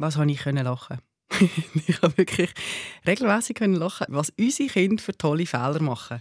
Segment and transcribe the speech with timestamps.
[0.00, 0.96] Was habe ich können lachen?
[1.86, 2.50] ich habe wirklich
[3.06, 6.18] regelmäßig können lachen, was unsere Kinder für tolle Fehler machen.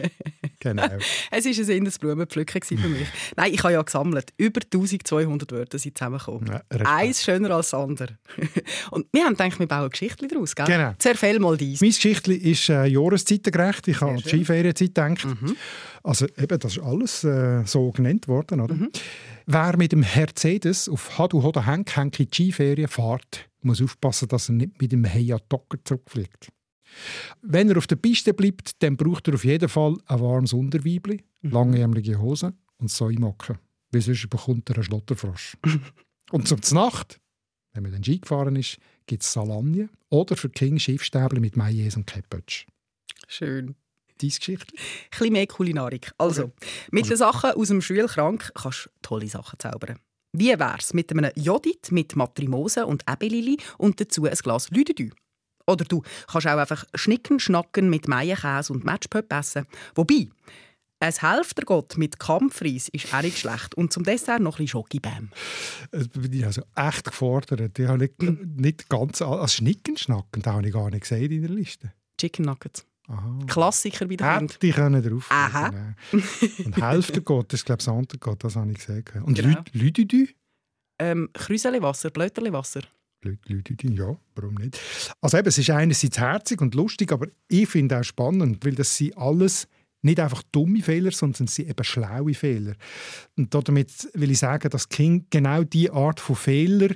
[0.60, 0.86] genau.
[1.32, 3.08] Es war ein Blumenpflücken für mich.
[3.36, 4.32] Nein, ich habe ja gesammelt.
[4.38, 6.46] Über 1200 Wörter sind zusammengekommen.
[6.46, 8.16] Ja, Eins schöner als das andere.
[8.92, 10.54] Und wir haben gedacht, wir bauen Geschichten daraus.
[10.54, 10.66] Gell?
[10.66, 10.94] Genau.
[10.98, 11.80] Zerfell mal dies.
[11.80, 13.88] Mein Geschichtli ist äh, jahreszeitengerecht.
[13.88, 15.24] Ich habe an die Skiferienzeit gedacht.
[15.24, 15.56] Mhm.
[16.04, 18.60] Also eben, das ist alles äh, so genannt worden.
[18.60, 18.74] Oder?
[18.74, 18.90] Mhm.
[19.48, 24.26] Wer mit dem Mercedes auf Hadu oder Henk Henk in die Skiferien fährt, muss aufpassen,
[24.26, 26.48] dass er nicht mit dem Heia Docker zurückfliegt.
[27.42, 31.22] Wenn er auf der Piste bleibt, dann braucht er auf jeden Fall ein warmes Unterweibli,
[31.42, 31.50] mhm.
[31.50, 33.58] langärmelige Hosen und Säumacken.
[33.92, 35.56] Weil sonst bekommt er einen Schlotterfrosch.
[36.32, 37.20] und zum Nacht,
[37.72, 41.98] wenn man den Ski gefahren ist, gibt es Salagne oder für King Schiffstäbli mit Mayonnaise
[41.98, 42.44] und Ketchup.
[43.28, 43.76] Schön
[44.22, 44.74] deine Geschichte?
[44.74, 46.12] Ein bisschen mehr Kulinarik.
[46.18, 46.68] Also, okay.
[46.90, 49.98] mit den Sachen aus dem Schulschrank kannst du tolle Sachen zaubern.
[50.32, 55.10] Wie wär's mit einem Jodit mit Matrimose und Ebelili und dazu ein Glas Lüdedü?
[55.66, 59.66] Oder du kannst auch einfach Schnicken, Schnacken mit Meierkäse und Matchpöpp essen.
[59.94, 60.28] Wobei,
[61.00, 63.74] ein Hälftergott mit Kampfreis ist auch nicht schlecht.
[63.74, 65.30] Und zum Dessert noch ein bisschen Schokibäm.
[65.90, 67.78] Das bin ich also echt gefordert.
[67.78, 69.20] Ich habe nicht, nicht ganz...
[69.20, 71.92] Also Schnicken, Schnacken, das habe ich gar nicht gesehen in der Liste.
[72.18, 72.86] Chicken Nuggets.
[73.08, 73.38] Aha.
[73.46, 75.28] Klassiker wieder Hätte die können drauf.
[75.30, 75.94] Aha.
[76.12, 79.04] Und Hälfte Gott, das ist glaube ich Santa Gott, das habe ich gesehen.
[79.22, 79.62] Und genau.
[79.72, 80.28] Lüdidü?
[80.98, 82.82] Ähm, Krüseli-Wasser, Blöterli-Wasser.
[83.22, 84.80] Lüdidü, ja, warum nicht?
[85.20, 88.96] Also eben, es ist einerseits herzig und lustig, aber ich finde auch spannend, weil das
[88.96, 89.68] sind alles
[90.02, 92.74] nicht einfach dumme Fehler, sondern sie eben schlaue Fehler.
[93.36, 96.94] Und damit will ich sagen, dass King genau die Art von Fehler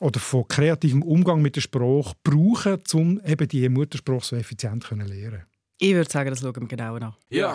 [0.00, 4.94] oder von kreativem Umgang mit der Sprache brauchen, um eben die Muttersprache so effizient zu
[4.94, 5.42] lernen.
[5.78, 7.14] Ich würde sagen, das schauen wir genauer an.
[7.28, 7.54] Ja.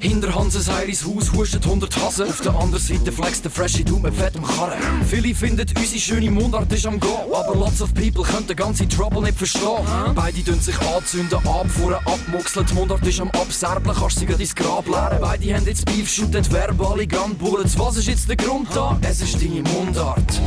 [0.00, 2.28] Hinter Hanses Heiris Haus hustet 100 Hasen.
[2.28, 4.78] Auf der anderen Seite flext der Freshy Du mit fettem Karren.
[5.04, 7.18] Viele finden, unsere schöne Mundart ist am Go.
[7.34, 9.84] Aber lots of people können den ganzen Trouble nicht verstehen.
[10.14, 12.66] Beide tun sich anzünden, abfuhren, abmuxeln.
[12.66, 15.18] Die Mundart ist am Abserblen, kannst sie gerade ins Grab leeren.
[15.20, 17.76] Beide haben jetzt Beef, shooten verbale Gunbullets.
[17.76, 18.98] Was ist jetzt der Grund da?
[19.02, 20.40] Es ist deine Mundart.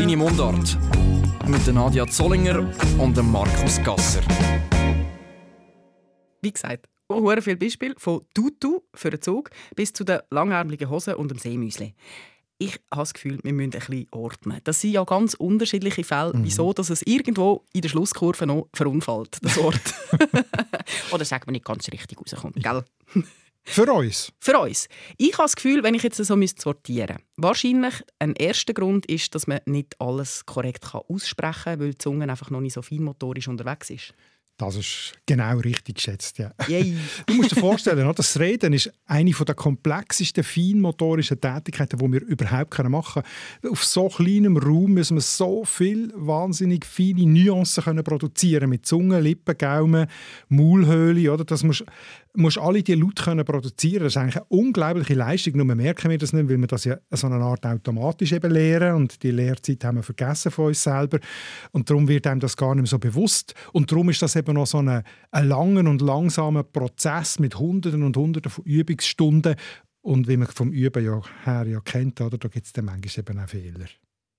[0.00, 0.78] Deine Mundart.
[1.46, 4.22] Mit Nadia Zollinger und dem Markus Gasser.
[6.40, 11.16] Wie gesagt, Oh, viele Beispiele, von Tutu für den Zug bis zu den langärmeligen Hosen
[11.16, 11.94] und dem Seemüsli.
[12.56, 14.60] Ich habe das Gefühl, wir müssen ein bisschen ordnen.
[14.64, 16.44] Das sind ja ganz unterschiedliche Fälle, mhm.
[16.44, 19.82] wieso dass es irgendwo in der Schlusskurve noch verunfallt, das Wort.
[21.12, 22.84] Oder sagt man nicht ganz richtig rauskommt, gell?
[23.64, 24.32] Für uns?
[24.40, 24.88] Für uns.
[25.16, 29.34] Ich habe das Gefühl, wenn ich jetzt so sortieren müsste, wahrscheinlich ein erster Grund ist,
[29.34, 33.48] dass man nicht alles korrekt aussprechen kann, weil die Zunge einfach noch nicht so feinmotorisch
[33.48, 34.14] unterwegs ist.
[34.60, 36.52] Das ist genau richtig geschätzt, ja.
[37.26, 42.78] Du musst dir vorstellen, das Reden ist eine der komplexesten feinmotorischen Tätigkeiten, die wir überhaupt
[42.84, 43.72] machen können.
[43.72, 49.18] Auf so kleinem Raum müssen wir so viel wahnsinnig feine Nuancen können produzieren mit Zunge,
[49.20, 50.08] Lippen, Gaumen,
[50.50, 51.32] Maulhöhle.
[51.32, 51.46] Oder?
[51.46, 51.86] Das musst
[52.34, 54.04] musst alle diese Laute können produzieren.
[54.04, 55.56] Das ist eigentlich eine unglaubliche Leistung.
[55.56, 58.94] Nur merken wir das nicht, weil wir das ja so eine Art automatisch eben lehren
[58.94, 61.18] und die Lehrzeit haben wir vergessen von uns selber
[61.72, 64.54] und darum wird einem das gar nicht mehr so bewusst und darum ist das eben
[64.54, 69.56] noch so ein, ein langer und langsamer Prozess mit Hunderten und Hunderten von Übungsstunden
[70.02, 73.24] und wie man vom Üben ja her ja kennt, oder, da gibt es dann manchmal
[73.26, 73.86] eben auch Fehler.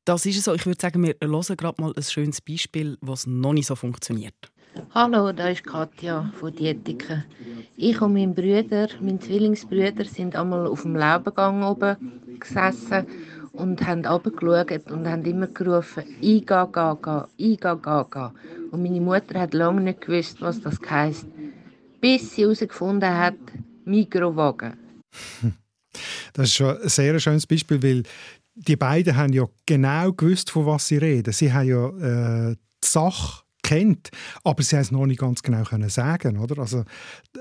[0.05, 0.53] Das ist so.
[0.55, 4.51] Ich würde sagen, wir hören gerade mal ein schönes Beispiel, was noch nicht so funktioniert.
[4.91, 7.23] Hallo, da ist Katja von Dietiken.
[7.77, 11.95] Ich und mein Bruder, mein Zwillingsbrüder, sind einmal auf dem Laubengang oben
[12.39, 13.05] gesessen
[13.53, 18.33] und haben runtergeschaut und haben immer gerufen, «Iga, ga, ga, Iga, ga, ga».
[18.71, 21.27] Und meine Mutter hat lange nicht gewusst, was das heisst,
[21.99, 23.35] bis sie herausgefunden hat,
[23.85, 24.73] Mikrowagen.
[26.33, 28.03] Das ist schon ein sehr schönes Beispiel, weil
[28.55, 31.33] die beiden haben ja genau gewusst, von was sie reden.
[31.33, 31.87] Sie haben ja
[32.51, 34.09] äh, die Sache kennt,
[34.43, 36.59] aber sie haben es noch nicht ganz genau können sagen, oder?
[36.59, 36.83] Also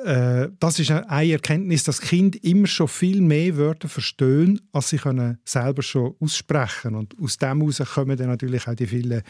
[0.05, 4.99] äh, das ist eine Erkenntnis, dass Kind immer schon viel mehr Wörter verstehen, als sie
[4.99, 9.23] können selber schon aussprechen und aus dem heraus kommen dann natürlich auch die vielen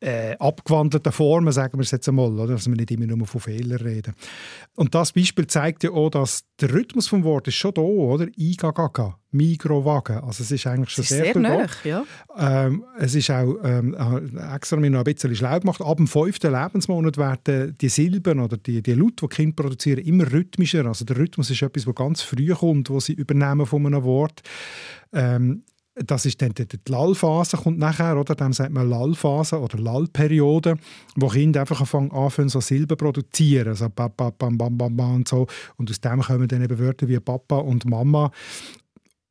[0.00, 2.54] äh, abgewandelten Formen, sagen wir es jetzt einmal, oder?
[2.54, 4.14] dass wir nicht immer nur von Fehlern reden.
[4.76, 8.28] Und das Beispiel zeigt ja auch, dass der Rhythmus vom Wort ist schon da, oder?
[8.36, 10.18] Igagaga, Mikrowagen.
[10.18, 12.04] Also es ist eigentlich schon ist sehr, sehr nah, ja.
[12.36, 15.82] Ähm, es ist auch ähm, äh, extra mir noch ein bisschen schlau gemacht.
[15.82, 20.30] Ab dem fünften Lebensmonat werden die Silben oder die, die Laute, die Kinder produzieren, immer
[20.30, 20.86] rhythmischer.
[20.86, 24.42] Also der Rhythmus ist etwas, was ganz früh kommt, wo sie übernehmen von einem Wort.
[25.12, 25.64] Ähm,
[26.04, 28.34] das ist dann die, Lallphase kommt nachher, oder?
[28.34, 30.76] Dem sagt man Lallphase oder Lallperiode,
[31.16, 35.28] wo Kinder einfach anfangen, anfangen so Silben produzieren, also Papa, bam, bam, bam, bam und
[35.28, 35.46] so.
[35.76, 38.30] Und aus dem kommen dann eben Wörter wie Papa und Mama.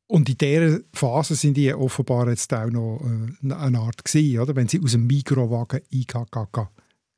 [0.06, 4.56] Und in dieser Phase sind die offenbar jetzt auch noch äh, eine Art gewesen, oder?
[4.56, 6.70] wenn sie aus dem Mikrowagen IKKK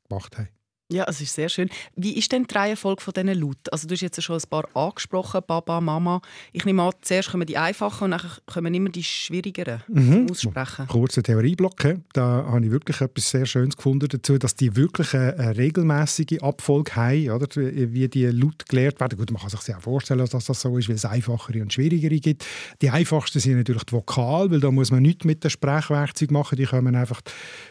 [0.09, 0.49] gemacht haben.
[0.91, 1.69] Ja, es ist sehr schön.
[1.95, 3.69] Wie ist denn die Reihenfolge von diesen Lauten?
[3.71, 6.21] Also du hast jetzt schon ein paar angesprochen, Baba, Mama.
[6.51, 10.27] Ich nehme an, zuerst kommen die einfachen und dann kommen immer die schwierigeren mhm.
[10.29, 10.87] aussprechen.
[10.87, 11.95] Kurzer Theorieblock.
[12.11, 16.93] Da habe ich wirklich etwas sehr Schönes gefunden dazu, dass die wirklich eine regelmäßige Abfolge
[16.95, 17.47] haben, oder?
[17.55, 19.17] wie die Laute gelehrt werden.
[19.17, 22.19] Gut, man kann sich auch vorstellen, dass das so ist, weil es einfachere und schwierigere
[22.19, 22.45] gibt.
[22.81, 26.57] Die einfachsten sind natürlich die Vokal, weil da muss man nichts mit dem Sprechwerkzeug machen.
[26.57, 27.21] Die kommen einfach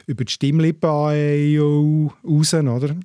[0.06, 2.96] über die Stimmlippen raus, oder?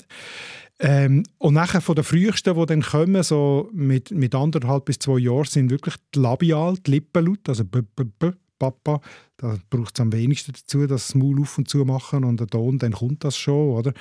[0.79, 5.19] Ähm, und nachher von den frühesten, die dann kommen, so mit, mit anderthalb bis zwei
[5.19, 8.99] Jahren, sind wirklich die Labial, die Lippenlaut, also b, b, b, Papa.
[9.37, 12.79] Da braucht es am wenigsten dazu, das Maul auf und zu machen und der Ton,
[12.79, 13.93] dann kommt das schon, oder?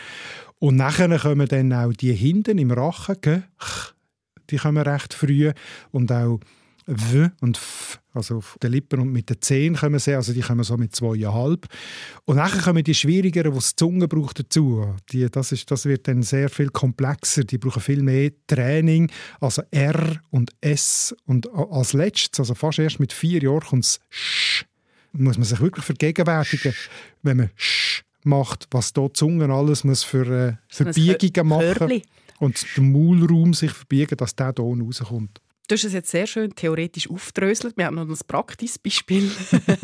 [0.58, 3.44] Und nachher kommen dann auch die hinten im Rachen,
[4.50, 5.52] die kommen recht früh
[5.90, 6.40] und auch
[6.86, 10.40] W und F, also auf den Lippen und mit den Zehen kommen sie, also die
[10.40, 11.66] kommen so mit zweieinhalb.
[12.24, 14.94] Und dann kommen die schwierigeren, die die Zunge braucht dazu.
[15.10, 19.10] Die, das, ist, das wird dann sehr viel komplexer, die brauchen viel mehr Training,
[19.40, 24.00] also R und S und als letztes, also fast erst mit vier Jahren kommt das
[24.10, 24.64] Sch.
[25.12, 26.74] Muss man sich wirklich vergegenwärtigen,
[27.22, 32.02] wenn man Sch macht, was da die Zunge alles muss für äh, Verbiegungen machen muss
[32.38, 35.40] und der Maulraum sich verbiegen, dass der Ton rauskommt.
[35.66, 37.78] Du hast es jetzt sehr schön theoretisch aufdröselt.
[37.78, 39.30] Wir haben noch ein Praxisbeispiel.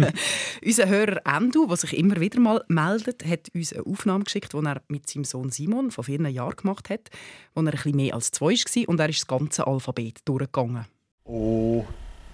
[0.65, 4.59] Unser Hörer Endu, der sich immer wieder mal meldet, hat uns eine Aufnahme geschickt, die
[4.59, 7.09] er mit seinem Sohn Simon vor vielen Jahren gemacht hat,
[7.55, 10.85] wo er ein bisschen mehr als zwei war und er ist das ganze Alphabet durchgegangen.
[11.25, 11.87] O,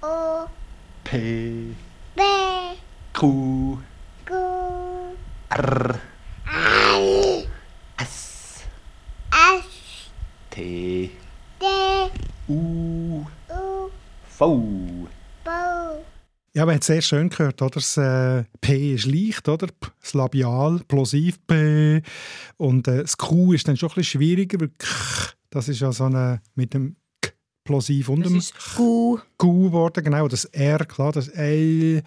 [0.03, 0.47] o
[1.05, 1.73] P,
[2.17, 2.23] B,
[3.13, 3.79] Q,
[4.27, 4.35] Q,
[5.51, 6.01] R,
[6.49, 7.47] I,
[8.03, 8.65] S,
[9.31, 10.11] S,
[10.51, 11.11] T,
[11.61, 11.67] T,
[12.49, 13.25] U,
[14.37, 15.09] V.
[16.53, 17.71] Ja, man hat es sehr schön gehört, oder?
[17.71, 19.69] Das äh, P ist leicht, oder?
[20.03, 22.03] Das Labial, plosiv P.
[22.59, 24.87] Und äh, das Q ist dann schon ein bisschen schwieriger, weil K,
[25.49, 27.33] das ist ja so eine mit dem K
[27.65, 28.43] plosiv und dem
[28.77, 29.19] Q.
[29.39, 30.29] Q geworden, genau.
[30.29, 32.03] Das R, klar, das L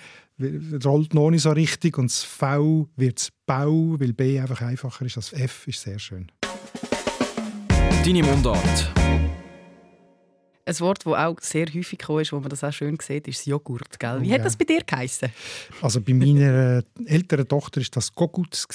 [0.85, 5.03] rollt noch nicht so richtig und das V wird das Bau, weil B einfach einfacher
[5.03, 5.17] ist.
[5.17, 6.31] Das F ist sehr schön.
[8.05, 8.93] Deine Mundart.
[10.69, 13.47] Ein Wort, das auch sehr häufig gekommen ist, wo man das auch schön sieht, ist
[13.47, 13.99] Joghurt.
[13.99, 14.21] Gell?
[14.21, 14.35] Wie ja.
[14.35, 15.29] hat das bei dir geheißen?
[15.81, 18.67] Also bei meiner älteren Tochter ist das Goguts.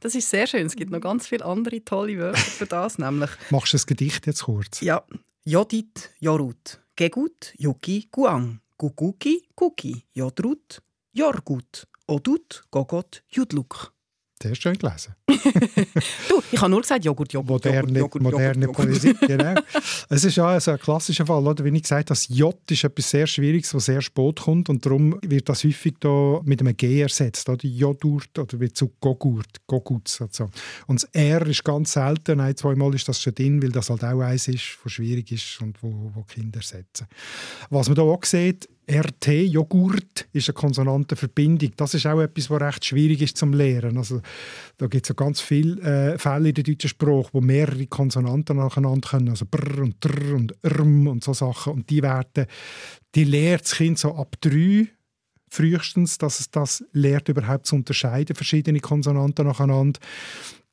[0.00, 0.66] Das ist sehr schön.
[0.66, 2.98] Es gibt noch ganz viele andere tolle Wörter für das.
[2.98, 3.30] nämlich.
[3.50, 4.80] Machst du das Gedicht jetzt kurz?
[4.80, 5.04] Ja.
[5.44, 6.80] Jodit, Jorut.
[6.96, 8.60] Gegut, Yuki, Guang.
[8.76, 10.04] Guguki, Kuki.
[10.12, 11.86] Jodrut, Jorgut.
[12.06, 13.92] Odut, Gogot, Judluk.
[14.42, 15.14] Sehr schön gelesen.
[15.28, 19.54] du, ich habe nur gesagt Joghurt, Joghurt, moderne, Joghurt, moderne Joghurt, Poesie, genau.
[20.08, 21.62] Es ist ja ein klassischer Fall, oder?
[21.62, 24.86] wie ich gesagt habe, das J ist etwas sehr Schwieriges, was sehr spät kommt und
[24.86, 27.66] darum wird das häufig da mit einem G ersetzt, oder?
[27.66, 30.22] Joghurt oder wird zu Gogurt, Gogutz.
[30.22, 30.48] Also.
[30.86, 34.02] Und das R ist ganz selten, ein, zweimal ist das schon drin, weil das halt
[34.04, 37.06] auch eins ist, was schwierig ist und wo, wo Kinder setzen.
[37.68, 41.70] Was man da auch sieht, RT, Joghurt, ist eine konsonante Verbindung.
[41.76, 43.96] Das ist auch etwas, was recht schwierig ist zum Lehren.
[43.96, 44.20] Also,
[44.78, 48.56] da gibt es ja ganz viele äh, Fälle in der deutschen Sprache, wo mehrere Konsonanten
[48.56, 51.74] nacheinander können, also brr und drr und rm und so Sachen.
[51.74, 52.46] Und die werden,
[53.14, 54.88] die lehrt das Kind so ab drei
[55.50, 60.00] frühestens, dass es das lehrt, überhaupt zu unterscheiden, verschiedene Konsonanten nacheinander.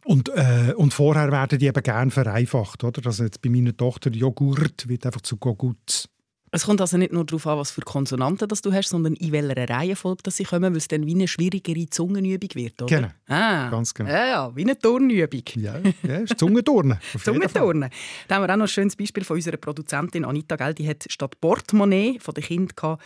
[0.05, 2.83] Und, äh, und vorher werden die eben gerne vereinfacht.
[2.85, 3.05] Oder?
[3.05, 6.07] Also jetzt bei meiner Tochter Joghurt wird einfach zu Gogut.
[6.51, 9.31] Es kommt also nicht nur darauf an, was für Konsonanten das du hast, sondern in
[9.33, 12.95] welcher Reihenfolge dass sie kommen, weil es dann wie eine schwierigere Zungenübung wird, oder?
[12.95, 14.09] Genau, ah, ganz genau.
[14.09, 15.43] Ja, ja, wie eine Turnübung.
[15.55, 16.99] Ja, ja ist Zungenturnen.
[17.21, 17.89] Zungenturnen.
[18.27, 20.73] Da haben wir auch noch ein schönes Beispiel von unserer Produzentin Anita, gell?
[20.73, 22.97] die hat statt Portemonnaie von den Kindern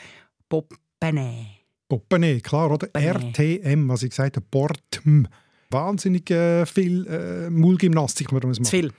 [0.48, 1.46] Poppené.
[1.90, 2.90] Poppené, klar, oder?
[2.94, 5.26] RTM, was ich gesagt habe, Portm.
[5.72, 8.66] Wahnsinnig äh, viel äh, Maulgymnastik, man muss machen.
[8.66, 8.94] Zu viel.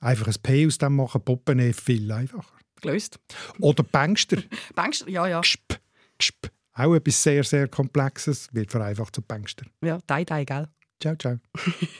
[0.00, 3.18] Einfach ein P aus dem machen, Poppené, viel einfacher gelöst.
[3.60, 4.42] Oder Bankster.
[4.74, 5.40] Bankster, ja, ja.
[5.40, 5.80] Gsp,
[6.18, 6.50] gsp.
[6.74, 9.66] Auch etwas sehr, sehr Komplexes, wird vereinfacht zu Bankster.
[9.82, 10.68] Ja, Dai Dai, gell?
[11.00, 11.38] Ciao, ciao.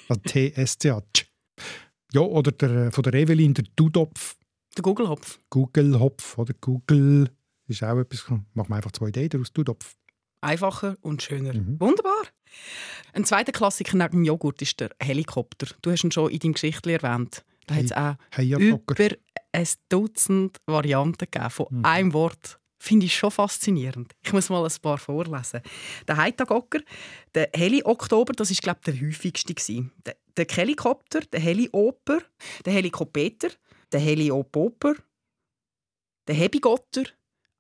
[0.09, 1.03] also T-S-C-A.
[2.13, 4.37] Ja, oder der, äh, von der Evelyn, der Dudopf.
[4.77, 5.41] Der Google-Hopf.
[5.51, 7.31] Google-Hopf oder Google
[7.67, 8.29] ist auch etwas.
[8.29, 9.95] Machen wir einfach zwei D daraus, Dudopf.
[10.41, 11.55] Einfacher und schöner.
[11.55, 11.81] Mhm.
[11.81, 12.25] Wunderbar.
[13.13, 15.75] Ein zweiter Klassiker neben dem Joghurt ist der Helikopter.
[15.83, 17.45] Du hast ihn schon in deinem Geschichtli erwähnt.
[17.67, 19.17] Da hat es auch hey, über
[19.53, 21.85] ein Dutzend Varianten gegeben von mhm.
[21.85, 22.61] einem Wort.
[22.79, 24.13] Finde ich schon faszinierend.
[24.23, 25.63] Ich muss mal ein paar vorlesen.
[26.07, 26.81] Der Heitagocker,
[27.35, 29.55] der Heli-Oktober, das war, glaube ich, der häufigste.
[30.05, 32.19] Der, der Helikopter, der Helioper,
[32.67, 33.49] der Helikopeter,
[33.91, 34.97] der Heliopoper,
[36.27, 37.05] der Hebigotter.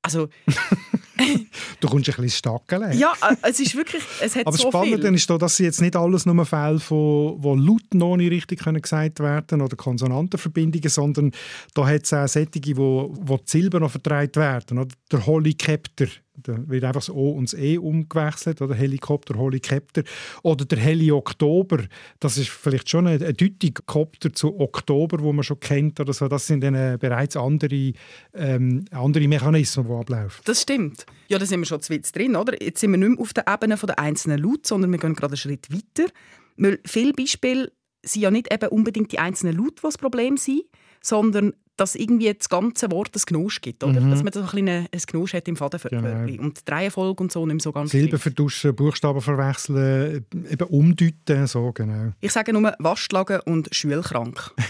[0.02, 0.28] Also,
[1.80, 2.99] du kommst ein bisschen stackeln.
[2.99, 5.14] Ja, äh, es ist wirklich, es hat Aber so spannend viel.
[5.14, 8.80] ist da, dass jetzt nicht alles nur Fälle von, wo Laut noch nicht richtig können
[8.80, 11.33] gesagt werden oder Konsonantenverbindungen, sondern
[11.75, 14.78] da hat es auch solche, wo, wo die Silben noch vertreibt werden.
[14.78, 14.94] Oder?
[15.12, 16.06] Der Helikopter,
[16.37, 20.03] da wird einfach das O und das E umgewechselt, oder Helikopter, Helikopter.
[20.43, 21.85] Oder der Helioktober,
[22.19, 26.00] das ist vielleicht schon eine Deutung Kopter zu Oktober, wo man schon kennt.
[26.00, 26.29] Oder so.
[26.29, 27.93] Das sind dann äh, bereits andere,
[28.35, 30.43] ähm, andere Mechanismen, die ablaufen.
[30.45, 31.07] Das stimmt.
[31.29, 32.61] Ja, da sind wir schon zu weit drin, oder?
[32.62, 35.33] Jetzt sind wir nicht mehr auf der Ebene der einzelnen Laute, sondern wir gehen gerade
[35.33, 36.11] einen Schritt weiter.
[36.57, 37.73] Weil viele Beispiele
[38.03, 40.62] sind ja nicht eben unbedingt die einzelnen Laute, die das Problem sind,
[41.00, 43.83] sondern dass irgendwie das ganze Wort ein Genusch gibt.
[43.83, 44.00] Oder?
[44.00, 44.11] Mhm.
[44.11, 46.26] Dass man so ein, bisschen ein Genusch hat im Fadenwörtchen.
[46.26, 46.43] Genau.
[46.43, 48.23] Und die Reihenfolge und so nicht mehr so ganz Silben stimmt.
[48.23, 52.12] vertuschen, Buchstaben verwechseln, eben umdeuten, so genau.
[52.21, 54.52] Ich sage nur Waschlagen und schulkrank.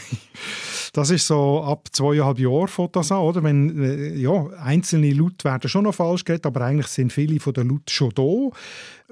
[0.94, 3.42] Das ist so ab zweieinhalb Jahren fängt das an, oder?
[3.42, 7.52] Wenn, äh, ja, einzelne Laute werden schon noch falsch geredet, aber eigentlich sind viele von
[7.52, 8.22] den Lauten schon da.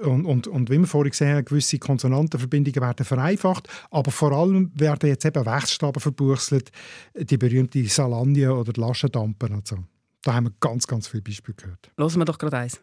[0.01, 4.71] Und, und, und wie wir vorhin gesehen haben, gewisse Konsonantenverbindungen werden vereinfacht, aber vor allem
[4.75, 6.71] werden jetzt eben Wechselstaben verbuchselt,
[7.15, 9.75] die berühmte Salagne oder die Laschendampen und so.
[10.23, 11.91] Da haben wir ganz, ganz viele Beispiele gehört.
[11.97, 12.81] Hören wir doch gerade eins.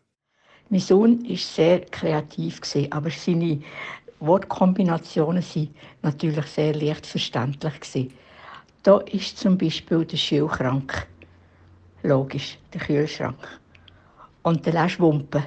[0.68, 3.62] Mein Sohn war sehr kreativ, gewesen, aber seine
[4.18, 8.10] Wortkombinationen waren natürlich sehr leicht verständlich.
[8.82, 11.06] Da ist zum Beispiel der Schulschrank.
[12.02, 13.36] Logisch, der Kühlschrank.
[14.42, 15.42] Und der Läschwumpe.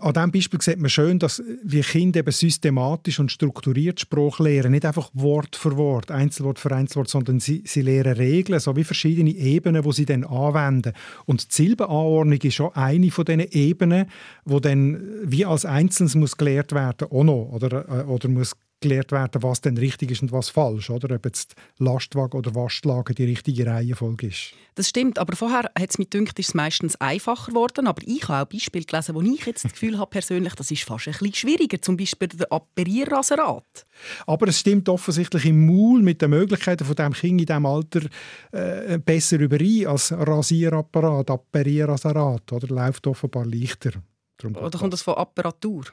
[0.00, 4.70] An diesem Beispiel sieht man schön, dass wir Kinder eben systematisch und strukturiert Sprache lernen.
[4.70, 8.84] Nicht einfach Wort für Wort, Einzelwort für Einzelwort, sondern sie, sie lernen Regeln, so wie
[8.84, 10.92] verschiedene Ebenen, die sie dann anwenden.
[11.26, 14.06] Und die Silbenanordnung ist schon eine von diesen Ebenen,
[14.44, 17.52] die dann wie als Einzelnes muss gelehrt werden auch.
[17.52, 20.90] Oder, äh, oder muss gelehrt werden, was denn richtig ist und was falsch.
[20.90, 21.14] Oder?
[21.16, 24.52] Ob jetzt Lastwagen oder Waschlagen die richtige Reihenfolge ist.
[24.74, 27.86] Das stimmt, aber vorher hat es mir gedacht, ist es meistens einfacher geworden.
[27.86, 30.84] Aber ich habe auch Beispiele gelesen, wo ich jetzt das Gefühl habe, persönlich, das ist
[30.84, 31.82] fast ein bisschen schwieriger.
[31.82, 33.86] Zum Beispiel der Apparierraserat.
[34.26, 38.02] Aber es stimmt offensichtlich im Maul mit den Möglichkeiten von dem Kind in diesem Alter
[38.52, 42.52] äh, besser überein als Rasierapparat, Apparierraserat.
[42.52, 43.92] Oder läuft offenbar leichter.
[44.36, 45.84] Darum Oder kommt das von Apparatur?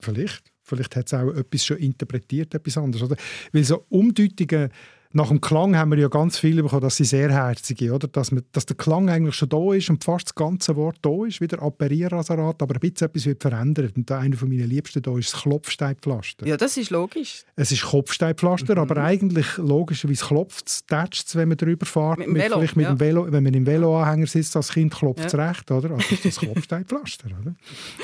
[0.00, 0.55] Vielleicht.
[0.66, 3.08] Vielleicht hat es auch etwas schon interpretiert, etwas anderes.
[3.08, 3.16] Oder?
[3.52, 4.70] Weil so Umdeutungen
[5.16, 8.06] nach dem Klang haben wir ja ganz viel bekommen, dass sie sehr herzig sind, oder?
[8.06, 11.24] Dass, man, dass der Klang eigentlich schon da ist und fast das ganze Wort da
[11.26, 13.96] ist, wieder Apparierraserat, aber ein bisschen etwas wird verändert.
[13.96, 16.46] Und einer von meinen Liebsten da ist das Klopfsteinpflaster.
[16.46, 17.44] Ja, das ist logisch.
[17.56, 18.80] Es ist Kopfsteinpflaster, Mhm.
[18.80, 22.18] aber eigentlich logischerweise klopft es, tätscht es, wenn man drüber fährt.
[22.18, 22.88] Mit dem Velo, mit ja.
[22.94, 25.48] dem Velo, wenn man im Veloanhänger sitzt als Kind, klopft es Ja.
[25.48, 25.92] recht, oder?
[25.92, 27.54] Also ist das Kopfsteinpflaster, oder?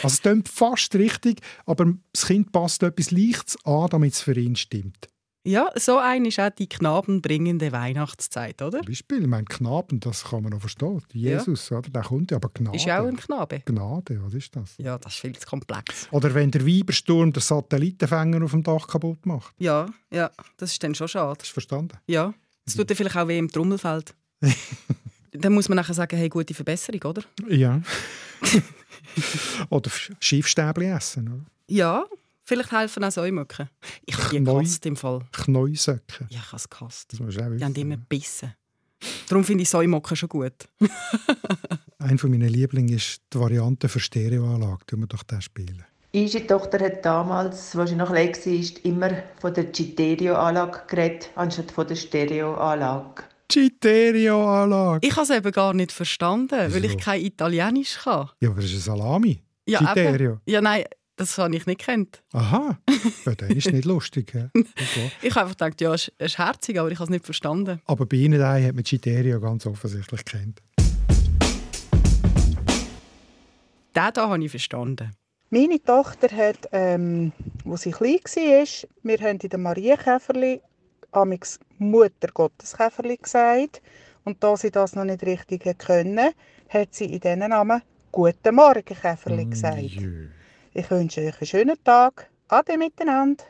[0.02, 4.34] Also es klingt fast richtig, aber das Kind passt etwas Leichtes an, damit es für
[4.38, 5.08] ihn stimmt.
[5.44, 8.78] Ja, so ein ist auch die knabenbringende Weihnachtszeit, oder?
[8.78, 11.02] Zum Beispiel, ich meine, Knaben, das kann man noch verstehen.
[11.12, 11.90] Jesus, oder?
[11.90, 12.76] Der kommt ja, aber Gnade.
[12.76, 13.60] Ist ja auch ein Knabe.
[13.64, 14.74] Gnade, was ist das?
[14.78, 16.06] Ja, das ist viel zu komplex.
[16.12, 19.52] Oder wenn der Weibersturm den Satellitenfänger auf dem Dach kaputt macht.
[19.58, 21.40] Ja, ja, das ist dann schon schade.
[21.40, 21.98] Hast du verstanden?
[22.06, 22.32] Ja,
[22.64, 24.14] es tut dir vielleicht auch weh im Trommelfeld.
[25.32, 27.22] dann muss man nachher sagen, hey, gute Verbesserung, oder?
[27.48, 27.82] Ja.
[29.70, 31.44] oder Schiffstäbli essen, oder?
[31.66, 32.04] Ja,
[32.44, 33.68] vielleicht helfen auch Säumöcken.
[34.06, 35.20] Ich habe die gehasst im Fall.
[35.32, 36.26] Knäusöcken.
[36.30, 37.12] Ja, ich habe es gehasst.
[37.12, 37.80] Das musst du auch Die haben wissen.
[37.82, 38.54] immer gebissen.
[39.28, 40.52] Darum finde ich Säumocken schon gut.
[41.98, 44.84] Ein von meinen Lieblingen ist die Variante für Stereoanlage.
[44.86, 45.84] Tun wir doch das spielen.
[46.14, 51.72] Unsere Tochter hat damals, als sie noch klein war, immer von der Citerio-Anlage geredet, anstatt
[51.72, 53.22] von der Stereo-Anlage.
[53.50, 55.06] Citerio-Anlage.
[55.06, 57.04] Ich habe es eben gar nicht verstanden, weil ich Wieso?
[57.04, 58.28] kein Italienisch kann.
[58.40, 59.42] Ja, aber das ist ein Salami.
[59.66, 60.32] Ja, Citerio.
[60.32, 60.40] eben.
[60.46, 60.84] Ja, nein,
[61.22, 62.22] das habe ich nicht kennt.
[62.32, 62.78] Aha.
[63.24, 64.34] Ja, dann ist nicht lustig.
[64.34, 64.50] Ja.
[64.82, 65.12] Okay.
[65.22, 67.80] Ich habe einfach gedacht, ja, es ist herzig, aber ich habe es nicht verstanden.
[67.86, 70.60] Aber bei Ihnen daheim hat man Citerio ganz offensichtlich kennt.
[73.94, 75.12] Den hier habe ich verstanden.
[75.50, 77.32] Meine Tochter hat, ähm,
[77.64, 80.60] wo sie klein war, wir haben in der Marienkäferli
[81.12, 83.82] amix Mutter Gotteskäferli gesagt.
[84.24, 86.30] Und da sie das noch nicht richtig hat können,
[86.68, 89.80] hat sie in diesen Namen Guten Morgen Käferli gesagt.
[89.80, 90.28] Jö.
[90.74, 92.30] Ich wünsche euch einen schönen Tag.
[92.48, 93.44] Ade miteinander.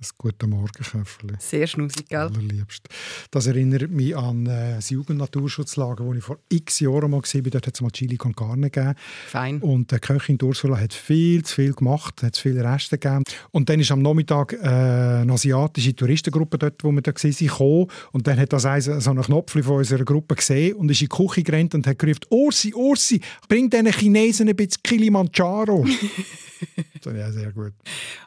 [0.00, 1.34] Das gute Morgenkäferli.
[1.40, 2.20] Sehr schnusig, gell?
[2.20, 2.88] Allerliebst.
[3.30, 7.42] Das erinnert mich an äh, das Jugendnaturschutzlager, wo ich vor x Jahren mal war.
[7.42, 8.94] Dort hat es mal Chili con Carne gegeben.
[9.26, 9.60] Fein.
[9.60, 13.24] Und die Köchin Ursula hat viel zu viel gemacht, hat zu viele Reste gegeben.
[13.50, 17.86] Und dann ist am Nachmittag äh, eine asiatische Touristengruppe dort, wo wir da waren, gekommen.
[18.12, 21.08] Und dann hat das eins, so einen Knopf von unserer Gruppe gesehen und ist in
[21.10, 25.84] die Küche gerannt und hat gerufen, Ursi, Ursi, bring diesen Chinesen ein bisschen Kilimanjaro.
[27.02, 27.74] das ist ja sehr gut.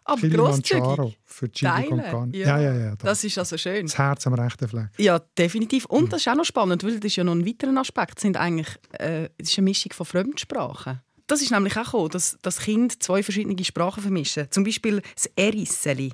[0.03, 1.17] Aber grosszügig.
[1.33, 2.37] Für Chili con Carne.
[2.37, 2.89] Ja, ja, ja.
[2.91, 3.03] Das.
[3.03, 3.85] das ist also schön.
[3.87, 4.89] Das Herz am rechten Fleck.
[4.97, 5.85] Ja, definitiv.
[5.85, 8.17] Und das ist auch noch spannend, weil das ist ja noch ein weiterer Aspekt.
[8.17, 11.01] Das, sind eigentlich, äh, das ist eine Mischung von Fremdsprachen.
[11.27, 14.49] Das ist nämlich auch gekommen, dass das Kind zwei verschiedene Sprachen vermischen.
[14.51, 16.13] Zum Beispiel das Erisseli.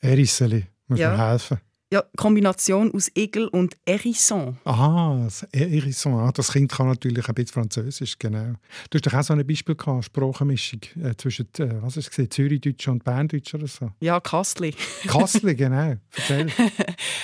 [0.00, 1.10] Erisseli, muss ja.
[1.10, 1.58] mir helfen.
[1.94, 4.56] Ja, Kombination aus Igel und Hérisson.
[4.64, 6.18] Aha, das Hérisson.
[6.18, 8.54] Ah, das Kind kann natürlich ein bisschen Französisch, genau.
[8.90, 12.28] Du hast doch auch so ein Beispiel gehabt, Sprachenmischung äh, zwischen äh, was ist es,
[12.30, 13.92] Zürichdeutsch und Berndeutsch oder so.
[14.00, 14.74] Ja, Kassli.
[15.06, 15.94] Kassli, genau.
[16.16, 16.48] Erzähl.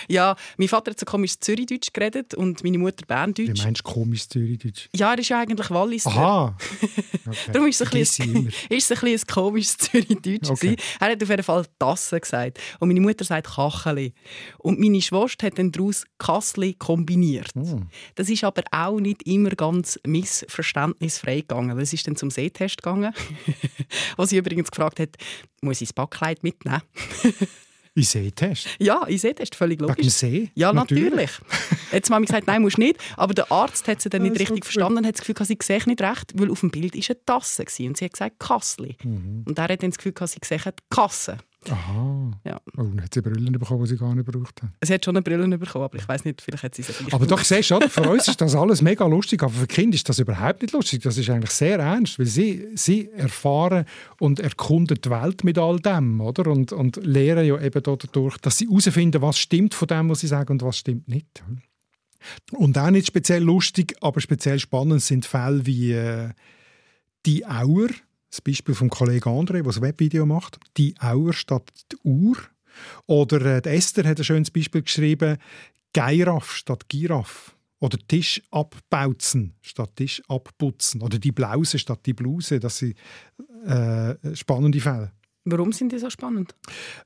[0.09, 3.49] ja, mein Vater hat so komisch Zürichdeutsch geredet und meine Mutter Berndeutsch.
[3.49, 4.89] Wie meinst du komisch Zürichdeutsch?
[4.95, 6.11] Ja, er ist ja eigentlich Walliser.
[6.11, 6.57] Aha.
[7.31, 7.53] Okay.
[7.53, 10.51] Darum ist es ein, bisschen, ist es ein, ein komisches Zürichdeutsch.
[10.51, 10.77] Okay.
[10.99, 12.59] Er hat auf jeden Fall Tasse gesagt.
[12.81, 14.15] Und meine Mutter sagt Kacheli.
[14.63, 17.55] Und meine Schwester hat dann daraus Kassli kombiniert.
[17.57, 17.89] Mm.
[18.15, 21.79] Das ist aber auch nicht immer ganz missverständnisfrei gegangen.
[21.79, 23.15] Es ist dann zum Sehtest gegangen,
[24.17, 25.17] wo sie übrigens gefragt hat,
[25.63, 26.83] muss ich das Backkleid mitnehmen?
[27.95, 28.69] In Sehtest?
[28.79, 29.99] Ja, in Sehtest, völlig logisch.
[29.99, 30.51] Wegen See?
[30.55, 31.11] Ja, natürlich.
[31.11, 31.31] natürlich.
[31.91, 33.01] Jetzt haben wir gesagt, nein, musst nicht.
[33.17, 35.83] Aber der Arzt hat sie dann nicht richtig verstanden und hat das Gefühl, sie sehe
[35.87, 38.97] nicht recht, weil auf dem Bild war eine Tasse und sie hat gesagt Kassli.
[39.03, 39.43] Mhm.
[39.45, 41.39] Und er hat dann das Gefühl, sie sehe Kasse.
[41.69, 42.41] Aha.
[42.45, 42.61] Ja.
[42.79, 44.71] Oh, dann hat sie Brillen bekommen, die sie gar nicht braucht hat.
[44.83, 47.27] Sie hat schon eine Brille bekommen, aber ich weiß nicht, vielleicht hat sie sie Aber
[47.27, 50.19] doch, siehst du, für uns ist das alles mega lustig, aber für Kinder ist das
[50.19, 51.03] überhaupt nicht lustig.
[51.03, 53.85] Das ist eigentlich sehr ernst, weil sie, sie erfahren
[54.19, 56.51] und erkunden die Welt mit all dem, oder?
[56.51, 60.29] Und, und lernen ja eben dadurch, dass sie herausfinden, was stimmt von dem, was sie
[60.29, 61.43] sagen und was stimmt nicht.
[62.53, 66.31] Und auch nicht speziell lustig, aber speziell spannend sind Fälle wie äh,
[67.27, 67.89] die Auer,
[68.31, 72.37] das Beispiel vom Kollegen André, der das Webvideo macht, die Auer statt die Uhr.
[73.07, 75.39] Oder äh, Esther hat ein schönes Beispiel geschrieben,
[75.93, 77.53] Geiraff statt Giraffe.
[77.81, 81.01] Oder Tisch abbauzen statt Tisch abputzen.
[81.03, 82.61] Oder die Blause statt die Bluse.
[82.61, 82.95] Das sind
[83.65, 85.13] äh, spannende Fälle.
[85.45, 86.55] Warum sind die so spannend?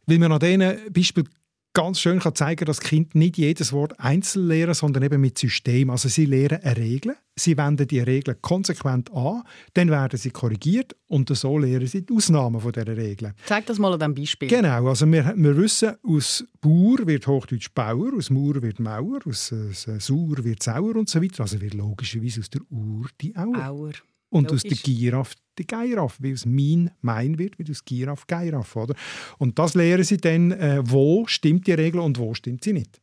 [0.06, 1.28] Weil man an diesen Beispielen
[1.74, 5.90] ganz schön kann zeigen, dass Kind nicht jedes Wort einzeln lernen, sondern eben mit System.
[5.90, 9.42] Also sie lernen eine Regel, sie wenden die Regeln konsequent an,
[9.74, 13.34] dann werden sie korrigiert und so lernen sie die Ausnahmen von dieser Regeln.
[13.44, 14.48] Zeig das mal an diesem Beispiel.
[14.48, 19.52] Genau, also wir, wir wissen, aus Bauer wird Hochdeutsch Bauer, aus Mauer wird Mauer, aus
[19.52, 21.42] äh, Sauer wird Sauer und so weiter.
[21.42, 23.68] Also wird logischerweise aus der Uhr die Auer.
[23.68, 23.92] Auer.
[24.30, 24.64] Und Logisch.
[24.64, 28.94] aus der Giraffe die Geiraff, wie aus mein mein wird, wie aus Giraffe Geiraff, oder?
[29.38, 33.00] Und das lehren sie dann, äh, wo stimmt die Regel und wo stimmt sie nicht.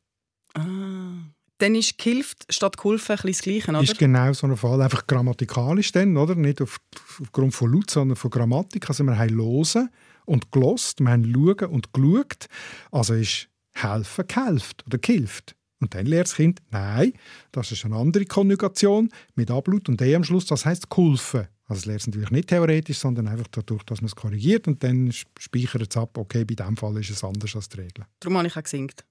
[0.54, 1.32] Ah.
[1.58, 3.84] Dann ist gehilft statt geholfen ein das Gleiche, oder?
[3.84, 4.82] Ist genau so ein Fall.
[4.82, 6.34] Einfach grammatikalisch dann, oder?
[6.34, 6.80] Nicht auf,
[7.22, 8.90] aufgrund von Laut, sondern von Grammatik.
[8.90, 9.90] Also wir haben «losen»
[10.26, 12.48] und «gelost», wir haben «schauen» und «geschaut».
[12.92, 15.56] Also ist «helfen» «gehelft» oder «gehilft».
[15.80, 17.14] Und dann lernt das Kind, nein,
[17.52, 21.48] das ist eine andere Konjugation mit Ablut und E am Schluss, das heißt «geholfen».
[21.72, 25.10] Also lernt es natürlich nicht theoretisch, sondern einfach dadurch, dass man es korrigiert und dann
[25.40, 28.06] speichert es ab, okay, bei diesem Fall ist es anders als die Regel.
[28.20, 29.06] Darum habe ich auch gesingt.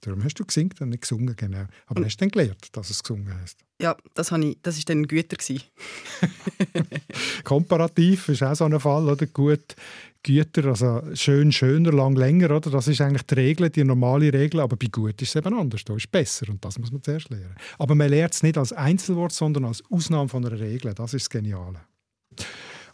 [0.00, 1.66] Darum hast du gesingt und nicht gesungen, genau.
[1.86, 3.58] Aber und, hast du dann gelernt, dass es gesungen hast?
[3.82, 5.36] Ja, das, habe ich, das war dann Güter.
[7.44, 9.26] Komparativ ist auch so ein Fall, oder?
[9.26, 9.76] Gut,
[10.24, 12.70] Güter, also schön, schöner, lang, länger, oder?
[12.70, 15.84] Das ist eigentlich die Regel, die normale Regel, aber bei gut ist es eben anders.
[15.84, 17.56] Da ist es besser und das muss man zuerst lernen.
[17.78, 20.94] Aber man lernt es nicht als Einzelwort, sondern als Ausnahme von einer Regel.
[20.94, 21.80] Das ist das Geniale.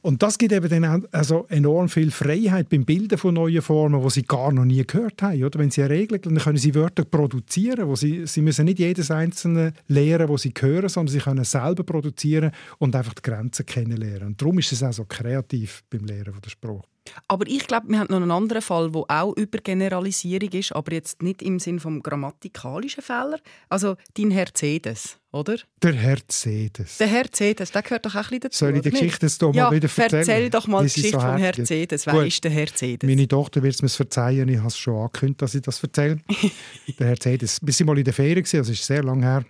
[0.01, 4.11] Und das gibt eben dann also enorm viel Freiheit beim Bilden von neuen Formen, die
[4.11, 5.43] sie gar noch nie gehört haben.
[5.43, 5.59] Oder?
[5.59, 7.88] Wenn sie eine Regel, dann können sie Wörter produzieren.
[7.88, 11.83] Wo sie, sie müssen nicht jedes einzelne lernen, was sie hören, sondern sie können selber
[11.83, 14.29] produzieren und einfach die Grenzen kennenlernen.
[14.29, 16.85] Und darum ist es auch so kreativ beim Lehren der Sprache.
[17.27, 21.23] Aber ich glaube, wir haben noch einen anderen Fall, wo auch Übergeneralisierung ist, aber jetzt
[21.23, 23.38] nicht im Sinn vom grammatikalischen Fehler.
[23.68, 25.57] Also dein Mercedes, oder?
[25.83, 26.99] Der Mercedes.
[26.99, 28.59] Der Mercedes, der gehört doch auch ein bisschen dazu.
[28.59, 30.21] Soll ich die Geschichte jetzt hier ja, mal wieder erzählen?
[30.21, 32.07] erzähl doch mal die Geschichte so vom Mercedes.
[32.07, 32.27] Wer Gut.
[32.27, 33.09] ist der Mercedes?
[33.09, 36.18] Meine Tochter wird es mir verzeihen, ich habe es schon angekündigt, dass ich das erzähle.
[36.99, 37.61] der Mercedes.
[37.62, 39.44] Wir waren mal in der Ferien, das ist sehr lange her.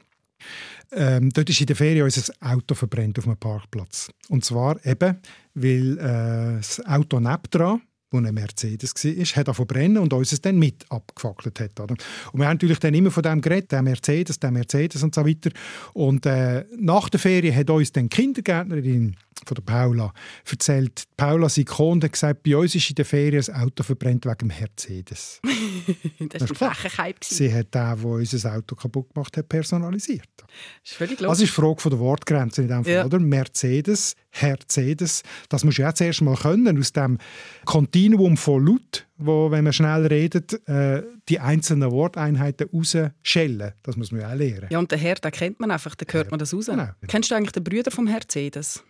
[0.91, 4.11] Ähm, dort ist in der Ferien unser Auto verbrennt auf einem Parkplatz.
[4.29, 5.19] Und zwar eben,
[5.55, 10.41] weil äh, das Auto nebendran wo ein Mercedes war, hat angefangen brennen und uns es
[10.41, 11.81] dann mit abgefackelt hat.
[11.81, 11.95] Oder?
[12.33, 15.27] Und wir haben natürlich dann immer von dem geredet, der Mercedes, der Mercedes und so
[15.27, 15.51] weiter.
[15.93, 19.17] Und äh, nach der Ferien hat uns dann die Kindergärtnerin
[19.47, 20.13] von der Paula
[20.51, 24.27] erzählt, Paula sei gekommen und gesagt, bei uns ist in der Ferien ein Auto verbrennt
[24.27, 25.41] wegen dem Mercedes.
[26.31, 30.29] das war ein frecher Sie hat den, der unser Auto kaputt gemacht hat, personalisiert.
[30.37, 30.47] Das
[30.85, 31.39] ist völlig logisch.
[31.39, 33.05] Das ist die Frage von der Wortgrenze in dem Fall, ja.
[33.05, 33.19] oder?
[33.19, 37.19] Mercedes, Mercedes, das musst du ja zuerst mal können, aus dem
[37.65, 43.73] Kontinuum von Laut, wo, wenn man schnell redet, äh, die einzelnen Worteinheiten rausschellen.
[43.83, 44.69] Das muss man ja auch lernen.
[44.71, 46.67] Ja, und der Herr, den kennt man einfach, da hört man das raus.
[46.67, 46.89] Genau.
[47.07, 48.83] Kennst du eigentlich den Brüder vom Mercedes?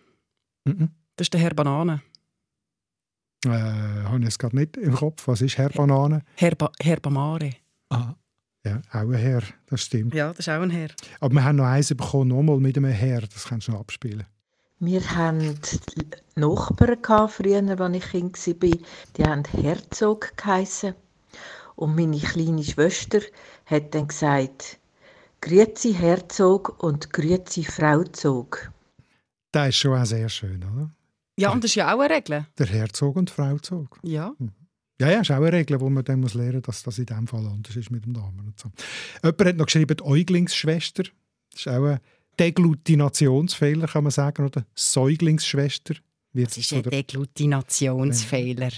[0.65, 0.89] Mhm.
[1.15, 2.01] Das ist der Herr Banane.
[3.45, 5.27] Äh, habe ich es gerade nicht im Kopf.
[5.27, 6.23] Was ist Herr Banane?
[6.35, 7.51] Herba, Herbamare.
[7.89, 8.13] Ah,
[8.65, 10.13] ja, auch ein Herr, das stimmt.
[10.13, 10.89] Ja, das ist auch ein Herr.
[11.21, 13.21] Aber wir haben noch eins bekommen, nochmal mit einem Herr.
[13.21, 14.25] Das kannst du noch abspielen.
[14.81, 15.59] Wir hatten
[16.35, 18.79] Nachbarn früher, als ich Kind war.
[19.17, 20.95] Die haben Herzog geheissen.
[21.75, 23.19] Und meine kleine Schwester
[23.65, 24.79] hat dann gesagt,
[25.41, 28.71] Grüezi Herzog und Grüezi Frauzog.
[29.51, 30.89] Das ist schon auch sehr schön, oder?
[31.37, 32.45] Ja, und das ist ja auch eine Regel.
[32.57, 33.99] Der Herzog und Frauzog.
[34.03, 34.33] Ja.
[34.37, 34.51] Hm.
[35.01, 37.05] Ja, ja, ist auch eine Regel, wo man dann muss lernen muss, dass das in
[37.05, 38.47] diesem Fall anders ist mit dem Namen.
[38.47, 38.69] Und so.
[39.23, 41.03] Jemand hat noch geschrieben, die Äuglingsschwester.
[41.51, 41.99] Das ist auch ein
[42.39, 45.95] Deglutinationsfehler, kann man sagen, oder Säuglingsschwester.
[46.33, 48.69] Was ist ein Deglutinationsfehler?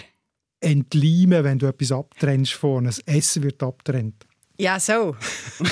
[0.60, 2.88] Entleimen, wenn du etwas abtrennst vorne.
[2.90, 4.26] Das Essen wird abtrennt.
[4.58, 5.16] Ja, so.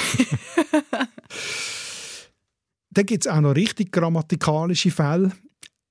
[2.92, 5.32] Dann gibt es auch noch richtig grammatikalische Fälle.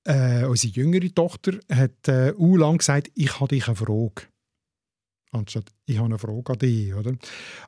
[0.03, 4.23] Äh, unsere jüngere Tochter hat äh, lang gesagt, ich habe dich eine Frage.
[5.31, 6.93] Anstatt, ich habe eine Frage an dich.
[6.93, 7.13] Oder?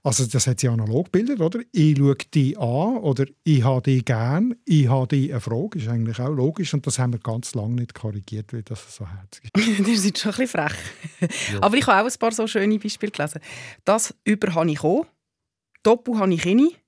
[0.02, 1.60] Also das hat sie analog gebildet, oder?
[1.71, 5.78] Ich schaue dich an oder ich habe dich gern, ich habe dich eine Frage.
[5.78, 9.08] ist eigentlich auch logisch und das haben wir ganz lange nicht korrigiert, weil das so
[9.08, 9.80] herzig ist.
[9.80, 10.74] das ist schon ein bisschen frech.
[11.54, 11.62] Ja.
[11.62, 13.41] Aber ich habe auch ein paar so schöne Beispiele gelesen.
[13.86, 15.06] Das «Über» habe ich auch,
[15.84, 16.80] «Doppel» habe ich nicht.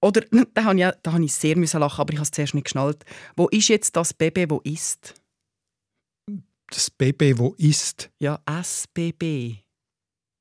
[0.00, 0.22] Oder,
[0.54, 2.64] da habe ich, da habe ich sehr müssen lachen, aber ich habe es zuerst nicht
[2.64, 3.04] geschnallt.
[3.36, 5.14] Wo ist jetzt das Baby, wo ist?
[6.70, 8.10] Das Baby, wo ist?
[8.18, 9.63] Ja, SBB.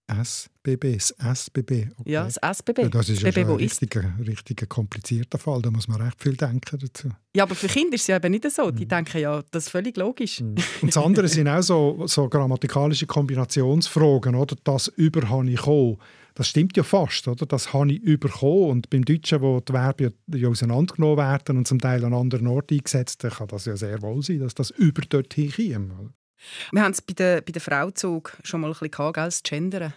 [0.08, 1.88] SBB, das SBB.
[1.98, 2.12] Okay.
[2.12, 2.84] Ja, das SBB.
[2.84, 5.62] Ja, das ist ja schon ein richtiger, richtiger komplizierter Fall.
[5.62, 7.10] Da muss man recht viel denken dazu.
[7.36, 8.70] Ja, aber für Kinder ist es ja eben nicht so.
[8.72, 8.90] Die mhm.
[8.90, 10.42] denken ja, das ist völlig logisch.
[10.42, 10.56] Mhm.
[10.82, 14.36] Und das andere sind auch so, so grammatikalische Kombinationsfragen.
[14.36, 14.56] Oder?
[14.64, 15.98] Das «über» habe ich gekommen.
[16.36, 17.46] Das stimmt ja fast, oder?
[17.46, 18.72] Das habe ich überkommen.
[18.72, 22.74] Und beim Deutschen, wo die Verben ja auseinandergenommen werden und zum Teil an anderen Orten
[22.74, 26.14] eingesetzt, kann das ja sehr wohl sein, dass das über dort hinkommt.
[26.72, 29.94] Wir haben es bei der, bei der Frauzug schon mal ein bisschen gehabt, das Gendern.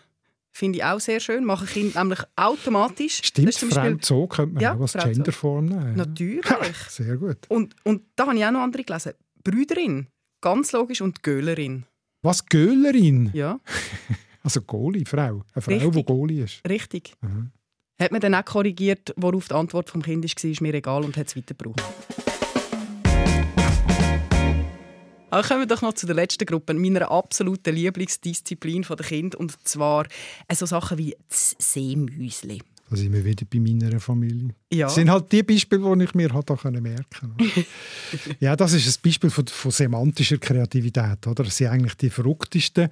[0.56, 1.44] Finde ich auch sehr schön.
[1.44, 3.20] Machen Kinder nämlich automatisch.
[3.22, 5.96] Stimmt, Frauzug könnte man ja, auch als Genderform nehmen.
[5.96, 6.76] Natürlich.
[6.88, 7.38] sehr gut.
[7.48, 9.12] Und, und da habe ich auch noch andere gelesen.
[9.44, 10.06] Brüderin,
[10.40, 11.84] ganz logisch, und Göhlerin.
[12.22, 13.30] Was, Göhlerin?
[13.32, 13.60] Ja.
[14.42, 15.42] Also Goalie, Frau.
[15.54, 15.92] Eine Frau, Richtig.
[15.92, 16.60] die Goalie ist.
[16.68, 17.14] Richtig.
[17.20, 17.50] Mhm.
[18.00, 21.16] Hat man dann auch korrigiert, worauf die Antwort vom Kind war, ist mir egal und
[21.16, 21.82] hat es weitergebraucht.
[25.30, 29.56] Aber kommen wir doch noch zu der letzten Gruppe, meiner absoluten Lieblingsdisziplin der Kinder, und
[29.66, 30.06] zwar
[30.48, 32.60] äh, so Sachen wie das Seemüsli.
[32.88, 34.54] Da sind wir wieder bei meiner Familie.
[34.72, 34.86] Ja.
[34.86, 37.04] Das sind halt die Beispiele, die ich mir halt auch merken
[37.36, 37.66] konnte.
[38.40, 41.26] ja, das ist ein Beispiel von, von semantischer Kreativität.
[41.26, 41.42] Oder?
[41.42, 42.88] Das sind eigentlich die verrücktesten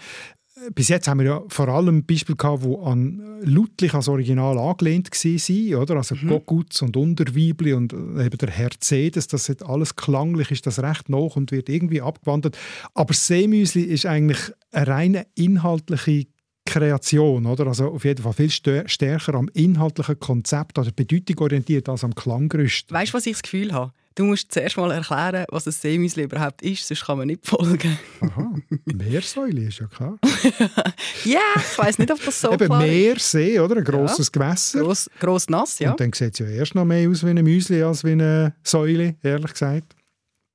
[0.74, 5.10] bis jetzt haben wir ja vor allem Beispiele gehabt, die an lautlich als Original angelehnt
[5.10, 5.96] waren, oder?
[5.96, 6.28] Also mhm.
[6.28, 11.08] Gogutz und Unterweibli und äh, eben der Mercedes, das hat alles klanglich, ist das recht
[11.08, 12.56] noch und wird irgendwie abgewandelt.
[12.94, 16.26] Aber Seemüsli ist eigentlich eine reine inhaltliche
[16.74, 17.68] Kreation, oder?
[17.68, 22.90] Also auf jeden Fall viel stärker am inhaltlichen Konzept oder Bedeutung orientiert als am Klanggerüst.
[22.90, 23.92] Weißt du, was ich das Gefühl habe?
[24.16, 27.96] Du musst zuerst mal erklären, was ein Seemüsli überhaupt ist, sonst kann man nicht folgen.
[28.20, 28.54] Aha,
[28.86, 30.18] Meersäule ist ja klar.
[31.24, 33.76] ja, ich weiß nicht, ob das so Eben klar Meersee, oder?
[33.76, 34.40] Ein grosses ja.
[34.40, 34.80] Gewässer.
[34.80, 35.92] Gross, gross nass, ja.
[35.92, 38.54] Und dann sieht es ja erst noch mehr aus wie ein Müsli als wie eine
[38.64, 39.94] Säule, ehrlich gesagt.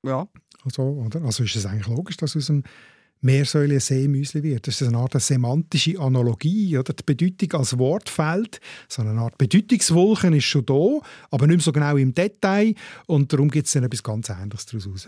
[0.06, 0.28] Ja.
[0.66, 1.22] Also, oder?
[1.24, 2.64] also ist es eigentlich logisch, dass aus dem
[3.22, 4.68] Meersäule Seemüsli wird.
[4.68, 6.78] Das ist eine Art semantische Analogie.
[6.78, 6.94] Oder?
[6.94, 11.00] Die Bedeutung als Wortfeld, so eine Art Bedeutungswolken ist schon da,
[11.32, 12.74] aber nicht mehr so genau im Detail.
[13.08, 15.08] Und darum gibt es dann etwas ganz Ähnliches daraus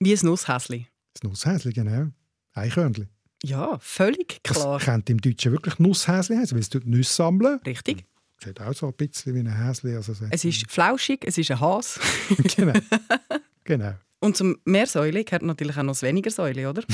[0.00, 0.86] Wie ein Nusshäsli.
[1.12, 2.08] Das Nusshäsli, genau.
[2.54, 3.08] Eichhörnchen.
[3.44, 4.78] Ja, völlig klar.
[4.78, 7.60] Das könnte im Deutschen wirklich Nusshäsli heißen, weil es Nüsse sammeln.
[7.66, 8.04] Richtig.
[8.42, 9.94] Sieht auch so ein bisschen wie ein Häsli.
[9.94, 12.00] Also es ist flauschig, es ist ein Has.
[12.56, 12.72] genau.
[13.64, 13.94] genau.
[14.20, 16.82] Und zum Meersäule gehört natürlich auch noch das weniger Säule, oder?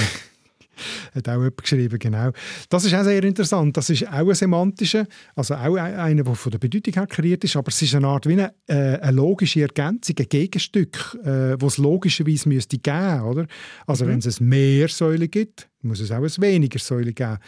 [1.14, 2.30] hat auch jemand geschrieben, genau.
[2.68, 3.76] Das ist auch sehr interessant.
[3.76, 7.56] Das ist auch ein semantischer, also auch einer, der von der Bedeutung her kreiert ist,
[7.56, 11.68] aber es ist eine Art wie eine, äh, eine logische Ergänzung, ein Gegenstück, äh, das
[11.68, 13.46] es logischerweise müsste geben, oder?
[13.86, 14.10] Also mhm.
[14.10, 17.38] wenn es mehr Säule gibt, muss es auch ein weniger Säule geben.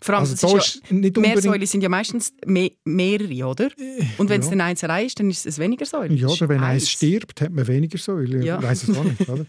[0.00, 3.66] Vor allem, also, ist ja, nicht Meersäule sind ja meistens mehr, mehrere, oder?
[3.78, 4.44] Äh, Und wenn ja.
[4.44, 6.14] es dann eins allein ist, dann ist es weniger Säule.
[6.14, 8.44] Ja, oder wenn eins stirbt, hat man weniger Säule.
[8.44, 8.58] Ja.
[8.58, 9.46] Ich weiß es auch nicht, oder?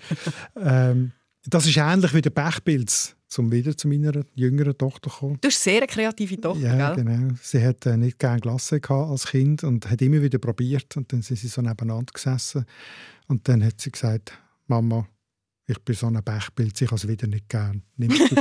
[0.91, 1.11] ähm,
[1.47, 5.37] das ist ähnlich wie der Pechpilz, um wieder zu meiner jüngeren Tochter zu kommen.
[5.41, 7.03] Du hast sehr eine kreative Tochter, ja, gell?
[7.03, 7.33] genau.
[7.41, 10.95] Sie hat äh, nicht gerne Glasse als Kind und hat immer wieder probiert.
[10.97, 12.65] Und dann sind sie so nebeneinander gesessen.
[13.27, 14.33] Und dann hat sie gesagt,
[14.67, 15.07] Mama,
[15.67, 17.83] ich bin so ein Pechpilz, ich habe es wieder nicht gern.
[17.97, 18.35] Nimmst du,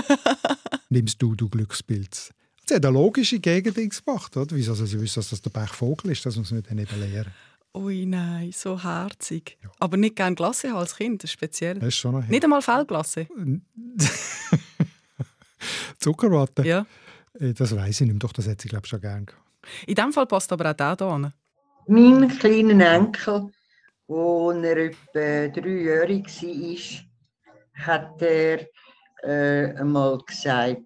[0.90, 2.32] nimmst du, du Glückspilz.
[2.66, 4.36] Sie hat eine logische Gegendings gemacht.
[4.36, 4.56] Oder?
[4.56, 7.30] Wieso also, sie wissen, dass das der Pechvogel ist, das muss man dann eben lernen.
[7.76, 9.58] Ui, nein, so herzig.
[9.62, 9.70] Ja.
[9.80, 11.74] Aber nicht gerne Glasse als Kind, das ist speziell.
[11.74, 13.26] Das ist schon Nicht einmal Fellglasse?
[15.98, 16.64] Zuckerwatte?
[16.64, 16.86] Ja.
[17.40, 19.42] Äh, das weiß ich nicht doch das hätte sie, glaube ich, schon gerne gehabt.
[19.86, 21.32] In dem Fall passt aber auch der hier an.
[21.86, 23.50] Mein kleiner Enkel,
[24.08, 28.68] als er etwa dreijährig war, hat er
[29.24, 30.82] äh, einmal gesagt,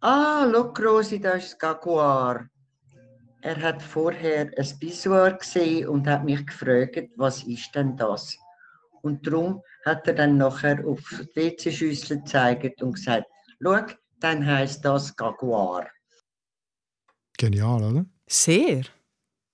[0.00, 2.50] ah, schau Rosi, das ist das Gaguar.
[3.40, 8.36] Er hat vorher ein Bissoir gesehen und hat mich gefragt, was ist denn das?
[9.02, 13.26] Und darum hat er dann nachher auf die WC-Schüssel gezeigt und gesagt,
[13.62, 13.86] schau,
[14.18, 15.88] dann heisst das Gaguar.
[17.36, 18.06] Genial, oder?
[18.26, 18.82] Sehr.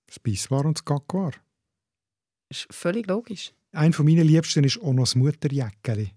[0.07, 1.33] Das Bissoir und das Gaguar.
[2.49, 3.53] Ist völlig logisch.
[3.71, 6.11] Ein von meinen Liebsten ist auch noch das Mutterjäckeli.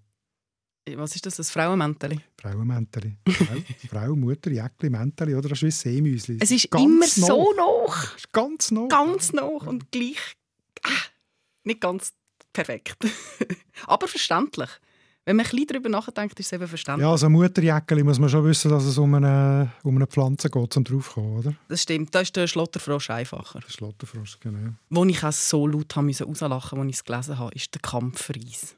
[0.95, 2.19] Was ist das, ein Frauenmänteli?
[2.41, 3.15] Frauenmänteli.
[3.27, 3.55] Frau,
[3.89, 5.49] Frau, Mutter, Jäckli, Mänteli, oder?
[5.49, 6.37] Das ist wie Seemüsli.
[6.39, 7.95] Es ist immer so noch.
[8.31, 8.87] Ganz noch.
[8.87, 10.35] Ganz noch und gleich
[10.83, 10.89] äh,
[11.63, 12.13] nicht ganz
[12.53, 12.97] perfekt.
[13.87, 14.69] Aber verständlich.
[15.25, 17.03] Wenn man ein bisschen darüber nachdenkt, ist es eben verständlich.
[17.03, 20.77] Ja, also Mutterjäckeli muss man schon wissen, dass es um eine, um eine Pflanze geht,
[20.77, 21.53] um draufzukommen, oder?
[21.67, 22.15] Das stimmt.
[22.15, 23.59] Da ist der Schlotterfrosch einfacher.
[23.59, 24.73] Der Schlotterfrosch, genau.
[24.89, 27.81] Wo ich auch so laut haben musste rauslachen, als ich es gelesen habe, ist der
[27.81, 28.75] Kampfreis.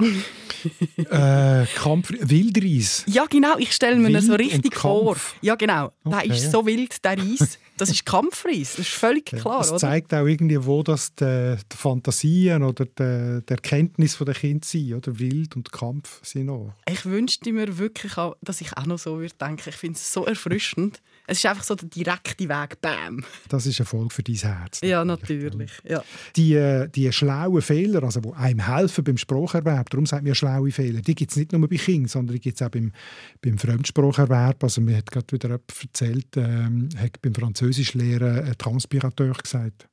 [0.96, 3.04] äh, Kampf Wildreis.
[3.06, 3.56] Ja, genau.
[3.58, 5.16] Ich stelle mir das so richtig vor.
[5.40, 5.92] Ja, genau.
[6.04, 6.28] Der Okay.
[6.30, 7.58] ist so wild, der Reis.
[7.76, 8.72] Das ist Kampfreis.
[8.76, 9.78] Das ist völlig klar, das oder?
[9.78, 14.92] zeigt auch irgendwie, wo das die, die Fantasien oder die, die Erkenntnis der Kinder sind,
[14.94, 15.18] oder?
[15.18, 16.74] Wild und Kampf sind auch.
[16.90, 19.70] Ich wünschte mir wirklich, auch, dass ich auch noch so würde denken.
[19.70, 21.00] Ich finde es so erfrischend.
[21.30, 22.80] Es ist einfach so der direkte Weg.
[22.80, 23.24] Bam.
[23.48, 24.80] Das ist ein Erfolg für dein Herz.
[24.82, 25.70] Ja, natürlich.
[25.88, 26.02] Ja.
[26.34, 30.72] Die, äh, die schlauen Fehler, also die einem helfen beim Spracherwerb, darum sagt man schlaue
[30.72, 32.90] Fehler, die gibt es nicht nur bei Kindern, sondern die gibt es auch beim,
[33.42, 34.64] beim Fremdspracherwerb.
[34.64, 39.88] Also mir hat gerade wieder jemand erzählt, ähm, hat beim Französischlehren ein Transpirateur gesagt,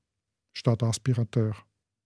[0.58, 1.56] statt Aspirateur.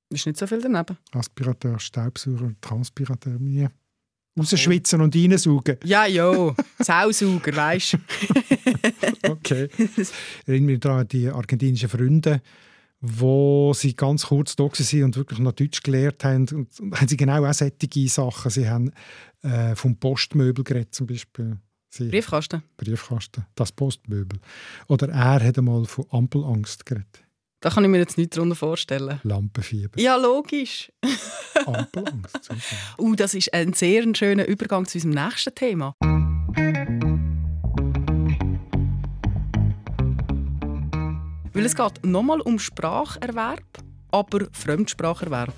[0.09, 0.97] Ist nicht so viel daneben.
[1.13, 3.69] Aspirateur, Staubsauger, Transpirateur, nie.
[4.37, 5.77] Rausschwitzen und reinsaugen.
[5.83, 6.55] Ja, jo.
[6.79, 7.97] Sausauger, weißt du.
[9.29, 9.69] Okay.
[9.77, 10.09] Ich
[10.47, 12.41] erinnere mich daran an die argentinischen Freunde,
[12.99, 16.47] wo sie ganz kurz da waren und wirklich noch Deutsch gelernt haben.
[16.51, 18.51] Und, und haben sie genau auch solche Sachen.
[18.51, 18.91] Sie haben
[19.43, 21.57] äh, vom Postmöbel geredet zum Beispiel.
[21.89, 22.63] Sie, Briefkasten.
[22.77, 24.39] Briefkasten, das Postmöbel.
[24.87, 27.23] Oder er hat einmal von Ampelangst geredet.
[27.61, 29.19] Da kann ich mir jetzt nichts darunter vorstellen.
[29.21, 29.99] Lampenfieber.
[30.01, 30.91] Ja, logisch.
[31.65, 32.49] Ampelangst.
[32.97, 35.95] Uh, das ist ein sehr schöner Übergang zu unserem nächsten Thema.
[41.53, 43.63] Weil es geht nochmal um Spracherwerb,
[44.11, 45.53] aber Fremdspracherwerb.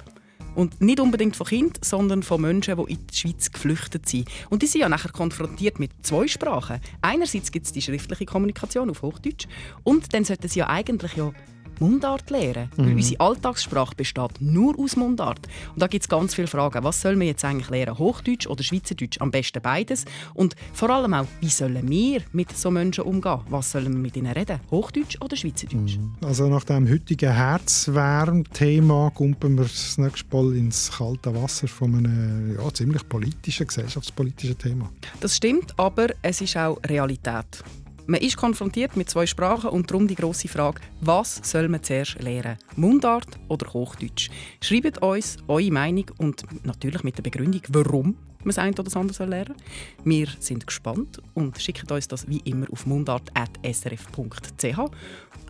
[0.55, 4.27] Und nicht unbedingt von Kindern, sondern von Menschen, die in die Schweiz geflüchtet sind.
[4.49, 6.79] Und die sind ja nachher konfrontiert mit zwei Sprachen.
[7.01, 9.47] Einerseits gibt es die schriftliche Kommunikation auf Hochdeutsch
[9.83, 11.31] und dann sollten sie ja eigentlich ja
[11.79, 12.69] Mundart lernen.
[12.75, 15.39] Weil unsere Alltagssprache besteht nur aus Mundart.
[15.73, 16.83] Und da gibt es ganz viele Fragen.
[16.83, 17.97] Was soll man jetzt eigentlich lernen?
[17.97, 19.19] Hochdeutsch oder Schweizerdeutsch?
[19.19, 20.05] Am besten beides.
[20.33, 23.39] Und vor allem auch, wie sollen wir mit so Menschen umgehen?
[23.49, 24.59] Was sollen wir mit ihnen reden?
[24.71, 25.97] Hochdeutsch oder Schweizerdeutsch?
[26.21, 32.57] Also nach dem heutigen Herzwärm-Thema kumpen wir das nächste Mal ins kalte Wasser von einem
[32.57, 34.89] ja, ziemlich politischen, gesellschaftspolitischen Thema.
[35.19, 37.63] Das stimmt, aber es ist auch Realität.
[38.05, 42.21] Man ist konfrontiert mit zwei Sprachen und darum die grosse Frage, was soll man zuerst
[42.21, 42.57] lernen?
[42.75, 44.29] Mundart oder Hochdeutsch?
[44.59, 48.97] Schreibt uns eure Meinung und natürlich mit der Begründung, warum man das eine oder das
[48.97, 49.55] andere soll lernen
[50.03, 54.79] Wir sind gespannt und schicken uns das wie immer auf mundart.srf.ch.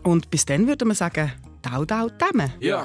[0.04, 2.52] Und bis dann würden wir sagen, Tau, Tau, Dämme.
[2.60, 2.84] Ja.